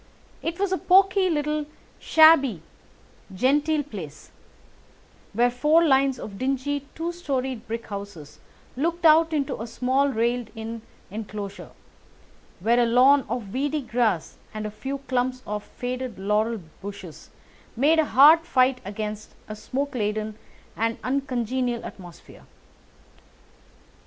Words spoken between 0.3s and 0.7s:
It